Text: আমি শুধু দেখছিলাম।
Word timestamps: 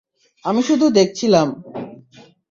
আমি 0.45 0.61
শুধু 0.63 0.85
দেখছিলাম। 0.89 1.47